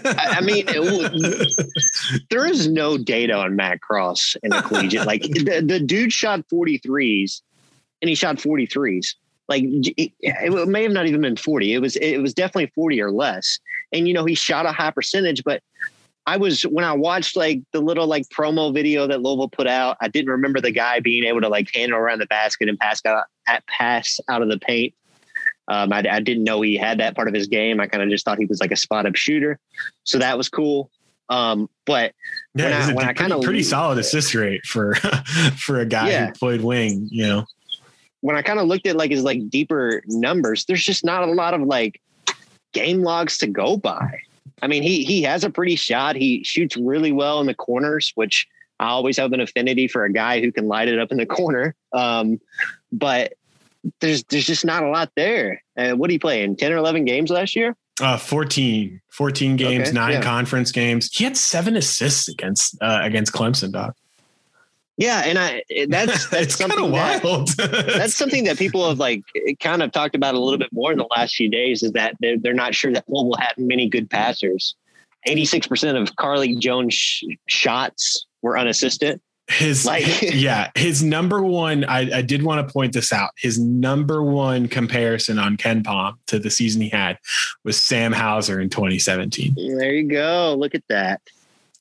[0.04, 5.06] I mean, it, there is no data on Matt Cross in the collegiate.
[5.06, 7.40] Like the, the dude shot 43s
[8.02, 9.14] and he shot 43s.
[9.48, 11.72] Like it, it may have not even been 40.
[11.72, 13.58] It was, it was definitely 40 or less.
[13.92, 15.62] And, you know, he shot a high percentage, but
[16.26, 19.96] I was, when I watched like the little like promo video that Louisville put out,
[20.00, 23.00] I didn't remember the guy being able to like handle around the basket and pass
[23.04, 23.24] out,
[23.66, 24.94] pass out of the paint.
[25.68, 27.80] Um, I, I, didn't know he had that part of his game.
[27.80, 29.58] I kind of just thought he was like a spot up shooter,
[30.02, 30.90] so that was cool.
[31.28, 32.12] Um, but
[32.54, 34.94] yeah, when I, when I kind of pretty solid assist rate for
[35.56, 36.26] for a guy yeah.
[36.26, 37.44] who played wing, you know.
[38.20, 41.32] When I kind of looked at like his like deeper numbers, there's just not a
[41.32, 42.00] lot of like
[42.72, 44.20] game logs to go by.
[44.62, 46.16] I mean, he he has a pretty shot.
[46.16, 48.46] He shoots really well in the corners, which
[48.78, 51.26] I always have an affinity for a guy who can light it up in the
[51.40, 51.74] corner.
[51.92, 52.40] Um,
[52.92, 53.34] but
[54.00, 55.62] there's there's just not a lot there.
[55.76, 57.76] Uh, what do you play in 10 or 11 games last year?
[58.00, 60.22] Uh, 14, 14 games, okay, nine yeah.
[60.22, 61.10] conference games.
[61.12, 63.94] He had seven assists against uh, against Clemson, Doc.
[64.96, 67.48] Yeah, and I that's that's something wild.
[67.56, 69.22] That, that's something that people have like
[69.60, 72.14] kind of talked about a little bit more in the last few days is that
[72.20, 74.74] they're, they're not sure that Louisville had many good passers.
[75.26, 79.20] 86% of Carlik Jones sh- shots were unassisted.
[79.48, 81.84] His, like, his, yeah, his number one.
[81.84, 83.30] I, I did want to point this out.
[83.36, 87.18] His number one comparison on KenPom to the season he had
[87.62, 89.54] was Sam Hauser in 2017.
[89.56, 90.56] There you go.
[90.58, 91.20] Look at that.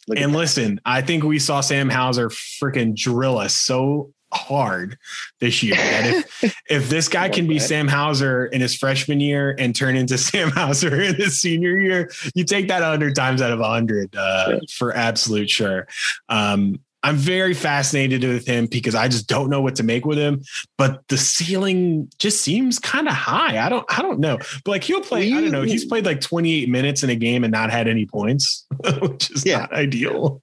[0.08, 0.82] Look and at listen, that.
[0.86, 4.98] I think we saw Sam Hauser freaking drill us so hard
[5.40, 9.56] this year that if if this guy can be Sam Hauser in his freshman year
[9.58, 13.52] and turn into Sam Hauser in his senior year, you take that hundred times out
[13.52, 14.60] of a hundred uh, yeah.
[14.72, 15.88] for absolute sure.
[16.30, 20.18] Um, I'm very fascinated with him because I just don't know what to make with
[20.18, 20.42] him.
[20.78, 23.64] But the ceiling just seems kind of high.
[23.64, 24.38] I don't I don't know.
[24.64, 27.16] But like he'll play, you, I don't know, he's played like 28 minutes in a
[27.16, 28.66] game and not had any points,
[29.02, 29.60] which is yeah.
[29.60, 30.42] not ideal.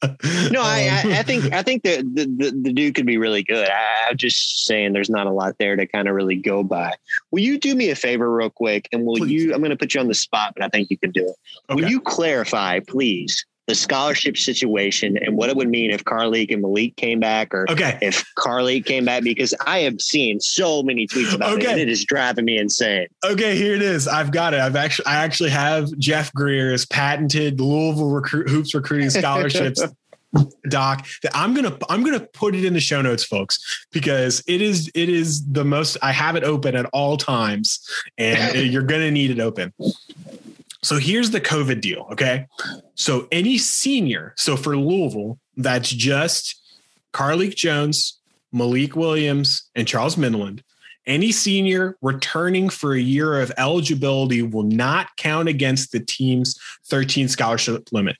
[0.50, 3.42] no, I, I, um, I think I think the, the the dude could be really
[3.42, 3.68] good.
[3.68, 6.94] I, am just saying there's not a lot there to kind of really go by.
[7.30, 8.86] Will you do me a favor real quick?
[8.92, 9.44] And will please.
[9.44, 11.36] you I'm gonna put you on the spot, but I think you can do it.
[11.70, 11.82] Okay.
[11.82, 13.46] Will you clarify, please?
[13.70, 17.70] The scholarship situation and what it would mean if Carlik and Malik came back or
[17.70, 17.96] okay.
[18.02, 21.66] if Carlik came back because I have seen so many tweets about okay.
[21.66, 23.06] it and it is driving me insane.
[23.24, 24.08] Okay, here it is.
[24.08, 24.60] I've got it.
[24.60, 29.80] I've actually I actually have Jeff Greer's patented Louisville recruit hoops recruiting scholarships
[30.68, 34.60] doc that I'm gonna I'm gonna put it in the show notes, folks, because it
[34.60, 39.12] is it is the most I have it open at all times, and you're gonna
[39.12, 39.72] need it open.
[40.82, 42.08] So here's the COVID deal.
[42.12, 42.46] Okay.
[42.94, 46.60] So any senior, so for Louisville, that's just
[47.12, 48.18] Carlik Jones,
[48.52, 50.62] Malik Williams, and Charles Minlend.
[51.06, 57.28] Any senior returning for a year of eligibility will not count against the team's 13
[57.28, 58.16] scholarship limit.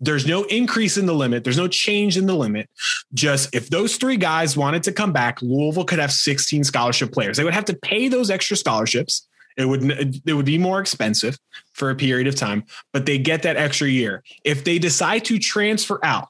[0.00, 1.42] There's no increase in the limit.
[1.42, 2.70] There's no change in the limit.
[3.14, 7.36] Just if those three guys wanted to come back, Louisville could have 16 scholarship players.
[7.36, 9.26] They would have to pay those extra scholarships
[9.58, 11.36] it would it would be more expensive
[11.72, 14.22] for a period of time, but they get that extra year.
[14.44, 16.28] If they decide to transfer out,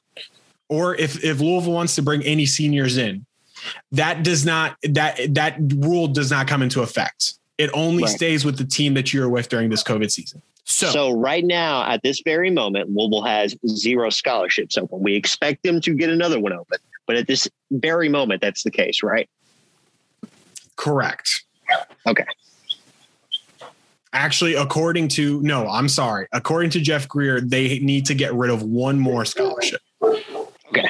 [0.67, 3.25] or if if Louisville wants to bring any seniors in,
[3.91, 7.35] that does not that that rule does not come into effect.
[7.59, 8.11] It only right.
[8.11, 10.41] stays with the team that you're with during this COVID season.
[10.63, 15.01] So, so right now, at this very moment, Louisville has zero scholarships open.
[15.01, 18.71] We expect them to get another one open, but at this very moment, that's the
[18.71, 19.29] case, right?
[20.75, 21.43] Correct.
[22.07, 22.25] Okay.
[24.13, 26.27] Actually, according to no, I'm sorry.
[26.31, 29.81] According to Jeff Greer, they need to get rid of one more scholarship.
[30.01, 30.89] Okay.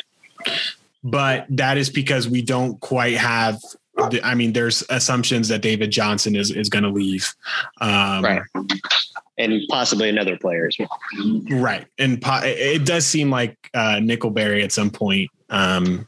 [1.03, 3.59] But that is because we don't quite have.
[4.09, 7.33] The, I mean, there's assumptions that David Johnson is is going to leave.
[7.81, 8.41] Um, Right.
[9.37, 10.99] And possibly another player as well.
[11.49, 11.85] Right.
[11.97, 16.07] And po- it does seem like uh, Nickelberry at some point um,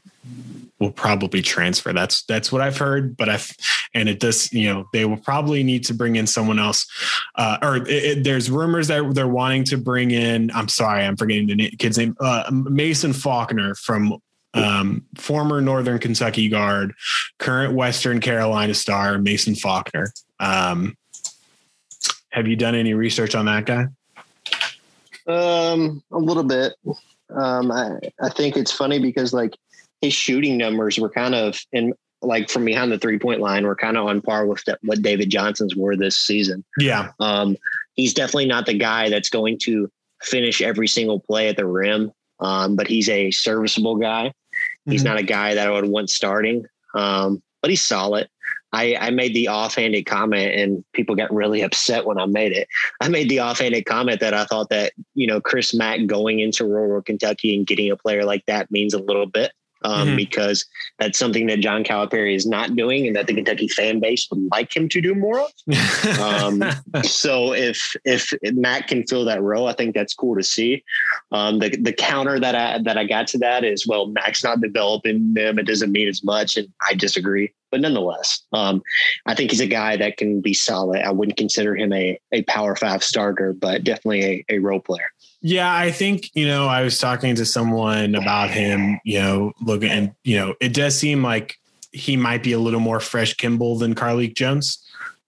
[0.82, 1.92] will probably transfer.
[1.92, 3.16] That's that's what I've heard.
[3.16, 3.50] But I've
[3.94, 4.52] and it does.
[4.52, 6.86] You know, they will probably need to bring in someone else.
[7.36, 10.50] Uh, or it, it, there's rumors that they're wanting to bring in.
[10.50, 12.16] I'm sorry, I'm forgetting the kid's name.
[12.20, 14.18] Uh, Mason Faulkner from.
[14.54, 16.92] Um, former Northern Kentucky guard,
[17.38, 20.12] current Western Carolina star, Mason Faulkner.
[20.40, 20.94] Um,
[22.28, 23.86] have you done any research on that guy?
[25.26, 26.74] Um, a little bit.
[27.34, 29.56] Um, I, I think it's funny because like
[30.02, 33.74] his shooting numbers were kind of in like from behind the three point line were
[33.74, 36.64] kind of on par with what David Johnson's were this season.
[36.78, 37.10] Yeah.
[37.18, 37.56] Um,
[37.94, 39.90] he's definitely not the guy that's going to
[40.22, 42.12] finish every single play at the rim.
[42.38, 44.32] Um, but he's a serviceable guy.
[44.86, 45.06] He's Mhm.
[45.06, 46.64] not a guy that I would want starting.
[46.94, 48.28] Um, but he's solid.
[48.72, 52.68] I, I made the offhanded comment and people got really upset when I made it.
[53.00, 56.64] I made the offhanded comment that I thought that, you know, Chris Mack going into
[56.66, 59.52] rural Kentucky and getting a player like that means a little bit.
[59.84, 60.16] Um, Mhm.
[60.16, 60.64] because
[60.98, 64.48] that's something that John Calipari is not doing and that the Kentucky fan base would
[64.50, 65.50] like him to do more of.
[66.20, 66.62] Um,
[67.04, 70.84] so if if Mack can fill that role, I think that's cool to see.
[71.32, 74.60] Um, the the counter that I that I got to that is well, Mack's not
[74.60, 75.58] developing them.
[75.58, 77.52] It doesn't mean as much, and I disagree.
[77.70, 78.82] But nonetheless, um,
[79.24, 81.00] I think he's a guy that can be solid.
[81.02, 85.10] I wouldn't consider him a a power five starter, but definitely a, a role player.
[85.44, 89.90] Yeah, I think, you know, I was talking to someone about him, you know, looking
[89.90, 91.56] and, you know, it does seem like
[91.90, 94.78] he might be a little more fresh Kimball than Carlik Jones.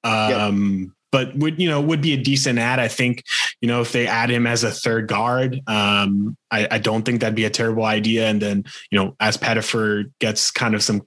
[0.05, 2.79] Um, but would, you know, would be a decent ad.
[2.79, 3.25] I think,
[3.61, 7.21] you know, if they add him as a third guard, um, I, I don't think
[7.21, 8.29] that'd be a terrible idea.
[8.29, 11.03] And then, you know, as Pettifer gets kind of some,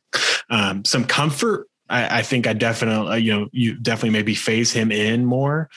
[0.50, 4.92] um, some comfort I, I think I definitely, you know, you definitely maybe phase him
[4.92, 5.70] in more.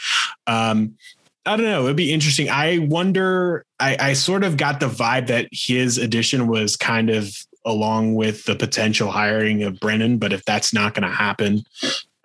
[0.47, 0.97] Um,
[1.47, 1.85] I don't know.
[1.85, 2.51] It'd be interesting.
[2.51, 3.65] I wonder.
[3.79, 8.45] I, I sort of got the vibe that his addition was kind of along with
[8.45, 11.63] the potential hiring of Brannen, but if that's not going to happen,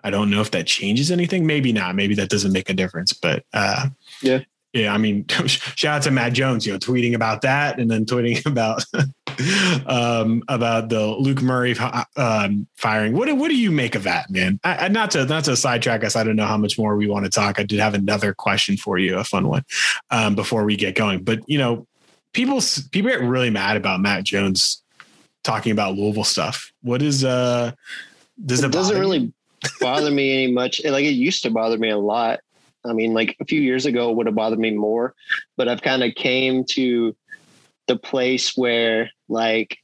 [0.04, 1.46] I don't know if that changes anything.
[1.46, 1.94] Maybe not.
[1.94, 3.12] Maybe that doesn't make a difference.
[3.12, 3.88] But uh,
[4.22, 4.40] Yeah.
[4.76, 4.92] Yeah.
[4.92, 8.44] I mean, shout out to Matt Jones, you know, tweeting about that and then tweeting
[8.46, 8.84] about
[9.86, 11.74] um, about the Luke Murray
[12.16, 13.14] um, firing.
[13.14, 14.60] What do- what do you make of that, man?
[14.64, 16.16] I, I, not to not to sidetrack us.
[16.16, 17.58] I don't know how much more we want to talk.
[17.58, 19.64] I did have another question for you, a fun one,
[20.10, 21.22] um, before we get going.
[21.24, 21.86] But you know,
[22.32, 22.60] people
[22.92, 24.82] people get really mad about Matt Jones
[25.42, 26.72] talking about Louisville stuff.
[26.82, 27.72] What is uh?
[28.44, 29.32] Does it, it doesn't really
[29.80, 30.84] bother me any much.
[30.84, 32.40] Like it used to bother me a lot.
[32.88, 35.14] I mean, like a few years ago, it would have bothered me more,
[35.56, 37.16] but I've kind of came to
[37.86, 39.78] the place where, like,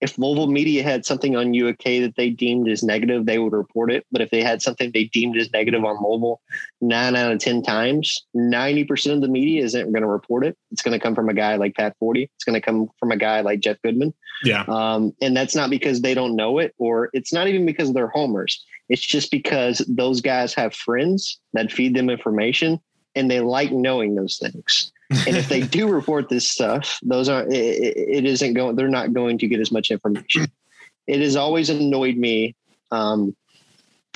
[0.00, 3.90] if mobile media had something on UK that they deemed as negative, they would report
[3.90, 4.04] it.
[4.12, 6.42] But if they had something they deemed as negative on mobile,
[6.82, 10.56] nine out of 10 times, 90% of the media isn't going to report it.
[10.70, 12.28] It's going to come from a guy like Pat Forde.
[12.34, 14.12] It's going to come from a guy like Jeff Goodman.
[14.44, 14.64] Yeah.
[14.68, 18.08] Um, and that's not because they don't know it, or it's not even because they're
[18.08, 18.64] homers.
[18.88, 22.80] It's just because those guys have friends that feed them information
[23.14, 24.92] and they like knowing those things.
[25.10, 28.76] and if they do report this stuff, those are it, it isn't going.
[28.76, 30.46] They're not going to get as much information.
[31.06, 32.54] It has always annoyed me,
[32.90, 33.36] um,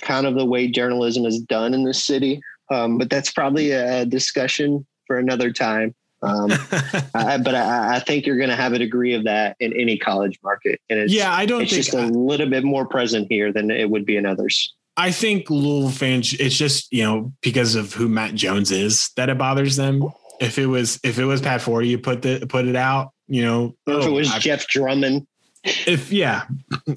[0.00, 2.40] kind of the way journalism is done in this city.
[2.70, 5.94] Um, but that's probably a discussion for another time.
[6.22, 6.50] Um,
[7.14, 9.96] I, but I, I think you're going to have a degree of that in any
[9.98, 13.52] college market, and it's yeah, I don't it's just a little bit more present here
[13.52, 14.74] than it would be in others.
[14.96, 19.30] I think Louisville fans, it's just, you know, because of who Matt Jones is that
[19.30, 20.06] it bothers them.
[20.40, 23.42] If it was, if it was Pat Forde, you put the, put it out, you
[23.42, 25.26] know, if it oh, was I- Jeff Drummond,
[25.64, 26.44] if, yeah.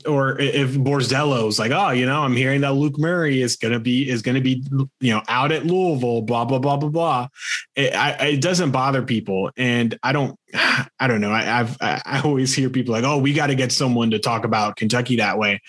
[0.05, 4.09] Or if Borzello's like, oh, you know, I'm hearing that Luke Murray is to be,
[4.09, 4.63] is to be,
[4.99, 7.27] you know, out at Louisville, blah, blah, blah, blah, blah.
[7.75, 9.51] It, I, it doesn't bother people.
[9.57, 11.31] And I don't, I don't know.
[11.31, 14.45] I, I've, I always hear people like, oh, we got to get someone to talk
[14.45, 15.61] about Kentucky that way.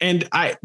[0.00, 0.56] And I,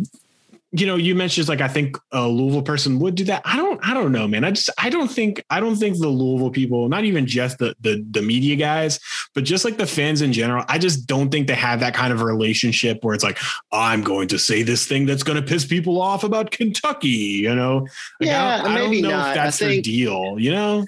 [0.78, 3.42] you know, you mentioned like I think a Louisville person would do that.
[3.46, 4.44] I don't, I don't know, man.
[4.44, 7.76] I just, I don't think, I don't think the Louisville people, not even just the
[7.80, 9.00] the the media guys,
[9.34, 12.12] but just like the fans in general, I just don't think they have that kind
[12.12, 13.38] of a relationship where it's like,
[13.72, 17.08] I'm going to say this thing that's going to piss people off about Kentucky.
[17.10, 17.88] You know,
[18.20, 19.20] Like, I Yeah, don't, I don't maybe know not.
[19.20, 20.40] if I that's their deal.
[20.40, 20.86] You know,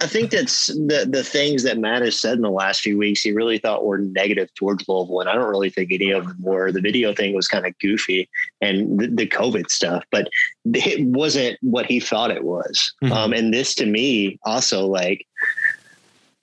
[0.00, 3.22] I think that's the the things that Matt has said in the last few weeks.
[3.22, 6.36] He really thought were negative towards Louisville, and I don't really think any of them
[6.40, 6.72] were.
[6.72, 8.28] The video thing was kind of goofy,
[8.60, 10.28] and the, the, COVID stuff, but
[10.66, 12.92] it wasn't what he thought it was.
[13.02, 13.12] Mm-hmm.
[13.12, 15.26] Um, and this, to me, also like,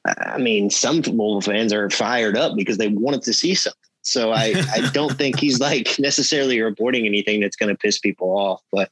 [0.06, 3.80] I mean, some Louisville fans are fired up because they wanted to see something.
[4.06, 8.30] So I, I don't think he's like necessarily reporting anything that's going to piss people
[8.30, 8.90] off, but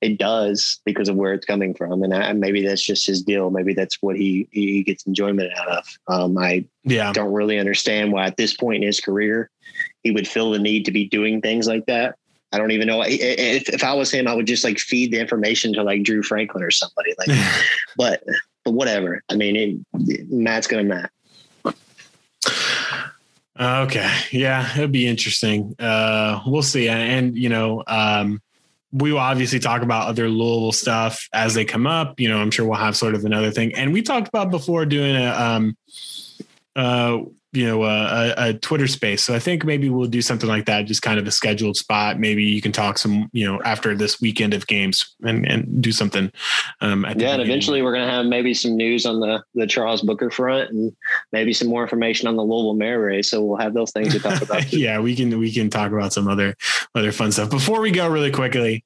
[0.00, 2.02] it does because of where it's coming from.
[2.02, 3.50] And I, maybe that's just his deal.
[3.50, 5.98] Maybe that's what he, he gets enjoyment out of.
[6.08, 7.12] Um, I yeah.
[7.12, 9.50] don't really understand why at this point in his career,
[10.02, 12.16] he would feel the need to be doing things like that.
[12.52, 15.18] I don't even know if, if I was him, I would just like feed the
[15.18, 17.36] information to like Drew Franklin or somebody like,
[17.96, 18.22] but,
[18.64, 19.22] but whatever.
[19.28, 21.10] I mean, it, Matt's going to Matt.
[23.58, 24.14] Okay.
[24.32, 25.74] Yeah, it'll be interesting.
[25.78, 26.88] Uh, we'll see.
[26.88, 28.42] And, and you know, um,
[28.92, 32.20] we will obviously talk about other Louisville stuff as they come up.
[32.20, 33.74] You know, I'm sure we'll have sort of another thing.
[33.74, 35.76] And we talked about before doing a, um,
[36.74, 37.18] uh,
[37.56, 39.22] you know a, a, Twitter space.
[39.22, 42.20] So I think maybe we'll do something like that, just kind of a scheduled spot.
[42.20, 45.90] Maybe you can talk some, you know, after this weekend of games and, and do
[45.90, 46.30] something.
[46.80, 50.02] Um, yeah, and eventually we're going to have maybe some news on the the Charles
[50.02, 50.94] Booker front and
[51.32, 53.30] maybe some more information on the Louisville Mayor race.
[53.30, 54.72] So we'll have those things to talk about.
[54.72, 56.54] yeah, we can we can talk about some other
[56.94, 57.50] other fun stuff.
[57.50, 58.84] Before we go, really quickly,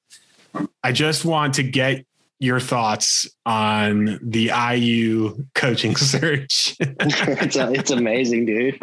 [0.82, 2.04] I just want to get
[2.40, 6.74] your thoughts on the IU coaching search.
[6.80, 8.78] it's, it's amazing, dude.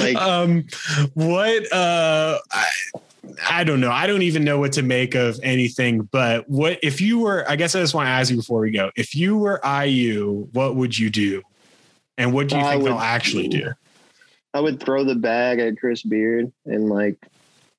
[0.00, 0.66] Like, um,
[1.14, 2.66] what, uh, I,
[3.48, 3.92] I don't know.
[3.92, 7.54] I don't even know what to make of anything, but what, if you were, I
[7.54, 10.74] guess I just want to ask you before we go, if you were IU, what
[10.74, 11.42] would you do?
[12.18, 13.72] And what do you I think would, they'll actually do?
[14.52, 17.16] I would throw the bag at Chris Beard and like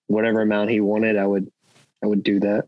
[0.07, 1.51] whatever amount he wanted, I would,
[2.01, 2.67] I would do that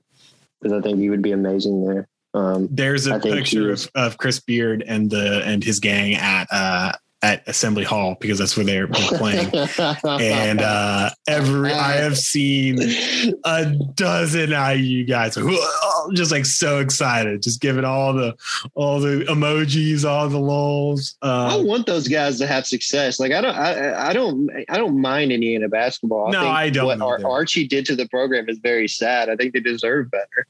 [0.59, 2.07] because I think he would be amazing there.
[2.35, 6.91] Um, There's a picture of, of Chris Beard and the and his gang at uh,
[7.25, 9.49] at Assembly Hall because that's where they're playing.
[10.03, 12.77] and uh, every I have seen
[13.43, 15.35] a dozen IU guys
[16.13, 18.35] just like so excited, just giving all the
[18.75, 21.15] all the emojis, all the lols.
[21.21, 23.19] Uh, I want those guys to have success.
[23.19, 26.27] Like I don't, I, I don't, I don't mind Indiana basketball.
[26.27, 26.99] I no, I don't.
[26.99, 29.29] What Archie did to the program is very sad.
[29.29, 30.45] I think they deserve better.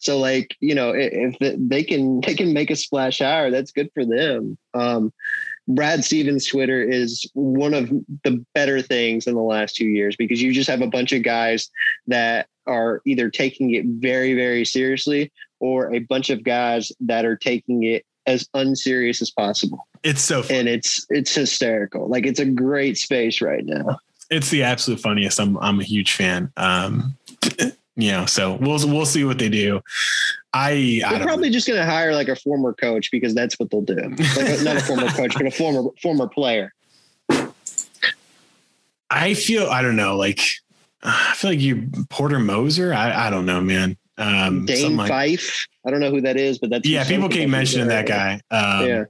[0.00, 3.90] So like, you know, if they can, they can make a splash hour, that's good
[3.94, 4.58] for them.
[4.74, 5.12] Um,
[5.68, 7.88] Brad Stevens Twitter is one of
[8.24, 11.22] the better things in the last two years because you just have a bunch of
[11.22, 11.70] guys
[12.08, 15.30] that are either taking it very, very seriously
[15.60, 19.86] or a bunch of guys that are taking it as unserious as possible.
[20.02, 20.56] It's so fun.
[20.56, 22.08] and it's it's hysterical.
[22.08, 23.98] Like it's a great space right now.
[24.30, 25.38] It's the absolute funniest.
[25.38, 26.52] I'm I'm a huge fan.
[26.56, 27.16] Um
[28.00, 29.80] you know, so we'll we'll see what they do.
[30.52, 31.52] I, I they're probably know.
[31.52, 33.94] just going to hire like a former coach because that's what they'll do.
[33.94, 36.72] Like not a former coach, but a former former player.
[39.10, 40.40] I feel I don't know, like
[41.02, 42.92] I feel like you Porter Moser.
[42.92, 43.96] I, I don't know, man.
[44.18, 45.66] Um, Dane like, Fife.
[45.86, 47.06] I don't know who that is, but that's yeah.
[47.06, 48.40] People keep mentioning that guy.
[48.50, 49.04] Um, yeah.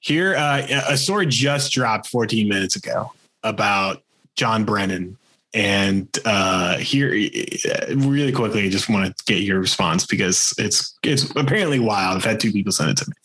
[0.00, 3.12] Here, uh, a story just dropped 14 minutes ago
[3.42, 4.02] about
[4.34, 5.18] John Brannen
[5.52, 11.30] and uh, here, really quickly, I just want to get your response because it's it's
[11.34, 12.16] apparently wild.
[12.16, 13.16] I've had two people send it to me.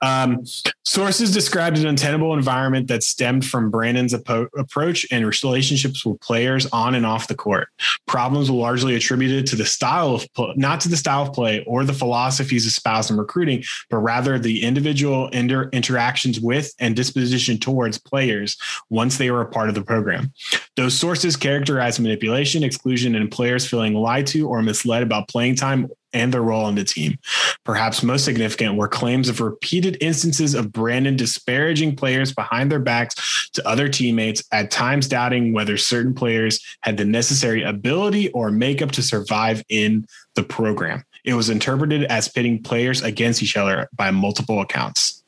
[0.00, 0.44] Um,
[0.84, 6.66] sources described an untenable environment that stemmed from Brannen's apo- approach and relationships with players
[6.72, 7.68] on and off the court.
[8.06, 11.64] Problems were largely attributed to the style of play, not to the style of play
[11.66, 17.58] or the philosophies espoused in recruiting, but rather the individual inter- interactions with and disposition
[17.58, 18.56] towards players
[18.90, 20.32] once they were a part of the program.
[20.76, 25.90] Those sources characterize manipulation, exclusion, and players feeling lied to or misled about playing time
[26.12, 27.18] and their role on the team.
[27.64, 33.50] Perhaps most significant were claims of repeated instances of Brannen disparaging players behind their backs
[33.52, 38.90] to other teammates, at times doubting whether certain players had the necessary ability or makeup
[38.92, 41.04] to survive in the program.
[41.24, 45.22] It was interpreted as pitting players against each other by multiple accounts.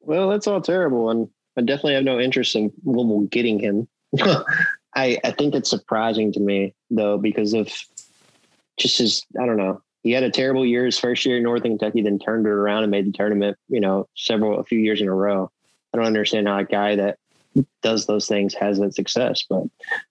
[0.00, 1.10] Well, that's all terrible.
[1.10, 2.72] And I definitely have no interest in
[3.30, 3.88] getting him.
[4.94, 7.68] I, I think it's surprising to me though because of
[8.80, 9.82] just his I don't know.
[10.02, 12.84] He had a terrible year his first year in Northern Kentucky, then turned it around
[12.84, 13.56] and made the tournament.
[13.68, 15.50] You know, several a few years in a row.
[15.92, 17.18] I don't understand how a guy that
[17.82, 19.64] does those things has that success, but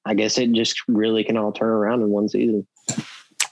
[0.06, 2.68] I guess it just really can all turn around in one season.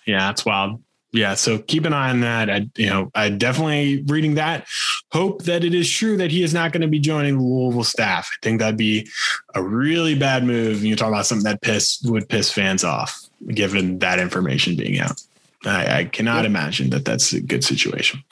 [0.05, 0.81] Yeah, that's wild
[1.17, 2.49] yeah, so keep an eye on that.
[2.49, 4.67] I, you know, I definitely reading that.
[5.11, 7.83] Hope that it is true that he is not going to be joining the Louisville
[7.83, 8.29] staff.
[8.31, 9.07] I think that'd be
[9.55, 10.83] a really bad move.
[10.83, 15.21] You talk about something that piss would piss fans off, given that information being out.
[15.65, 18.23] I, I cannot imagine that that's a good situation.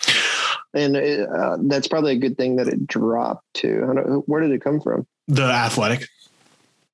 [0.74, 4.24] and uh, that's probably a good thing that it dropped to.
[4.28, 5.08] where did it come from?
[5.28, 6.08] The Athletic.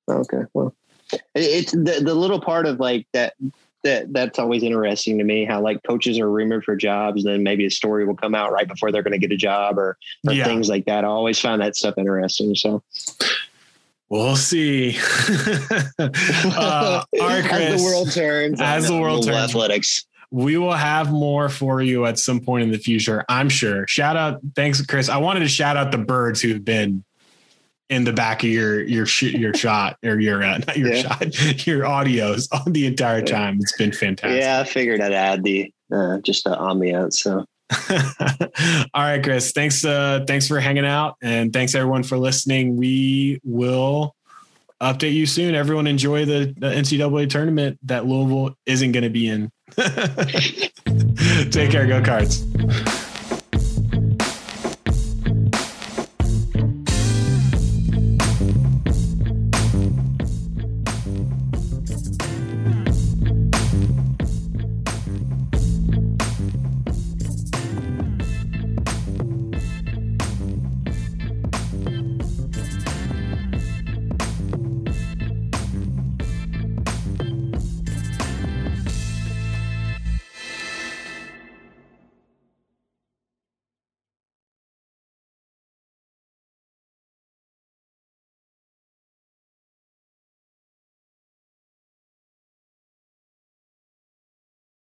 [0.08, 0.74] Okay, well,
[1.34, 3.34] it's the the little part of like that
[3.84, 7.42] that that's always interesting to me how like coaches are rumored for jobs and then
[7.42, 9.96] maybe a story will come out right before they're going to get a job or,
[10.26, 10.44] or yeah.
[10.44, 12.82] things like that i always find that stuff interesting so
[14.12, 14.98] We'll see.
[15.98, 20.04] uh, right, Chris, as the world turns, as the world turns, athletics.
[20.30, 23.86] We will have more for you at some point in the future, I'm sure.
[23.88, 25.08] Shout out, thanks, Chris.
[25.08, 27.04] I wanted to shout out the birds who've been
[27.92, 31.02] in the back of your your sh- your shot or your uh, not your yeah.
[31.02, 33.58] shot your audios on the entire time.
[33.60, 34.40] It's been fantastic.
[34.40, 37.14] Yeah, I figured I'd add the uh, just the ambiance.
[37.14, 37.44] So.
[38.94, 39.52] All right, Chris.
[39.52, 39.84] Thanks.
[39.84, 42.76] Uh, thanks for hanging out, and thanks everyone for listening.
[42.76, 44.14] We will
[44.80, 45.54] update you soon.
[45.54, 49.50] Everyone enjoy the, the NCAA tournament that Louisville isn't going to be in.
[51.50, 51.86] Take care.
[51.86, 52.44] Go Cards.